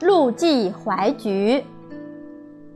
[0.00, 1.62] 陆绩怀橘。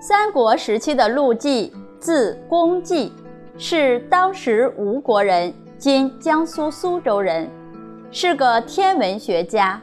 [0.00, 3.10] 三国时期的陆绩，字公绩，
[3.56, 7.50] 是当时吴国人，今江苏苏州人，
[8.10, 9.80] 是个天文学家。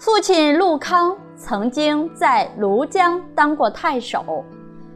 [0.00, 4.44] 父亲陆康曾经在庐江当过太守，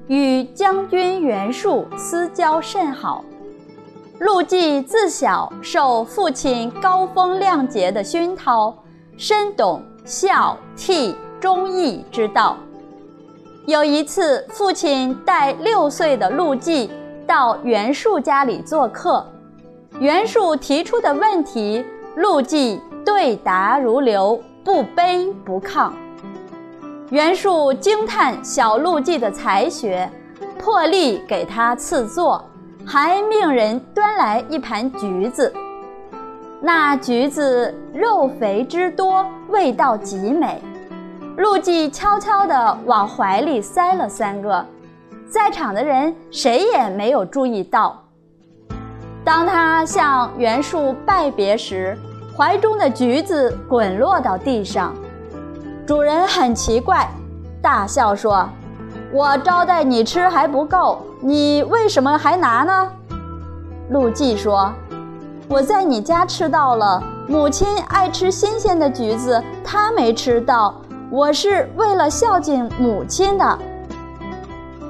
[0.07, 3.25] 与将军袁术私交甚好。
[4.21, 8.73] 陆绩自小受父亲高风亮节的熏陶，
[9.17, 11.13] 深懂孝悌
[11.45, 12.57] 忠义之道。
[13.67, 16.91] 有一次，父亲带六岁的陆绩
[17.27, 19.23] 到袁术家里做客，
[20.01, 21.85] 袁术提出的问题，
[22.17, 24.41] 陆绩对答如流。
[24.65, 25.93] 不卑不亢，
[27.11, 30.11] 袁术惊叹小陆绩的才学，
[30.59, 32.43] 破例给他赐座，
[32.87, 35.53] 还命人端来一盘橘子。
[36.63, 40.63] 那橘子肉肥汁多，味道极美。
[41.37, 44.65] 陆绩悄悄地往怀里塞了三个，
[45.29, 48.01] 在场的人谁也没有注意到。
[49.25, 51.99] 当他向袁术拜别时，
[52.37, 54.95] 怀中的橘子滚落到地上，
[55.85, 57.09] 主人很奇怪，
[57.61, 58.49] 大笑说
[59.13, 62.89] ：“我招待你吃还不够，你为什么还拿呢？”
[63.91, 64.73] 陆绩说
[65.51, 70.75] ：“我在你家吃到了，母亲爱吃新鲜的橘子，她没吃到，
[71.11, 73.59] 我是为了孝敬母亲的。”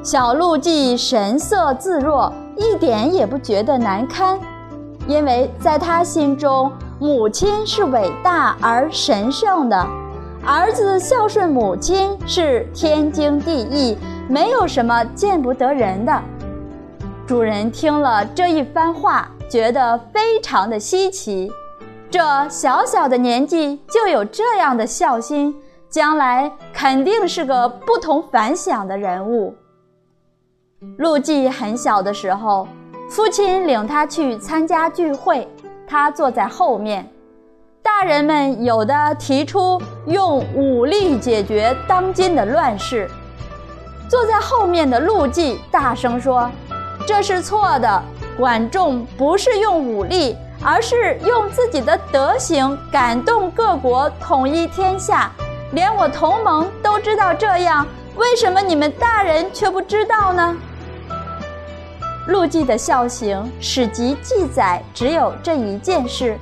[0.02, 4.38] 小陆绩神色自若，一点也不觉得难堪，
[5.06, 6.72] 因为在他心中。
[7.00, 9.86] 母亲是伟大而神圣的，
[10.46, 13.98] 儿子孝顺母亲是天经地义，
[14.28, 16.22] 没有什么见不得人的。
[17.26, 21.50] 主人听了这一番话，觉得非常的稀奇，
[22.08, 25.54] 这小小的年纪就有这样的孝心，
[25.94, 29.54] 将来肯定是个不同凡响的人物。
[30.98, 32.66] 陆绩很小的时候，
[33.08, 35.48] 父亲领他去参加聚会。
[35.86, 37.08] 他坐在后面，
[37.80, 43.08] 大人们有的提出用武力解决当今的乱世。
[44.08, 46.50] 坐在后面的陆绩大声说
[47.06, 48.02] ：“这是错的，
[48.36, 55.30] 管仲不是用武力，而是用自己的德行感动各国，统一天下。
[55.74, 57.86] 连我同盟都知道这样，
[58.16, 60.56] 为什么你们大人却不知道呢？”
[62.28, 66.38] 陆绩的孝行，史籍记载只有这一件事，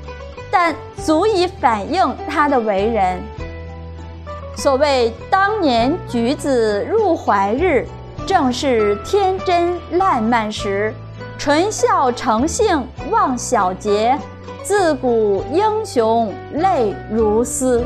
[0.50, 3.20] 但足以反映他的为人。
[4.54, 7.84] 所谓当年橘子入怀日，
[8.26, 10.94] 正是天真烂漫时，
[11.37, 14.16] 纯孝成性忘小节，
[14.62, 17.84] 自古英雄泪如丝。